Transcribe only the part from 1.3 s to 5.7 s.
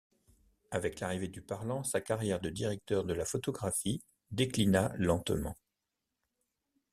parlant, sa carrière de directeur de la photographie déclina lentement.